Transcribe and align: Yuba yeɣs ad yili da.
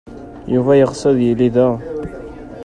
Yuba 0.53 0.71
yeɣs 0.79 1.01
ad 1.09 1.17
yili 1.25 1.49
da. 1.55 1.67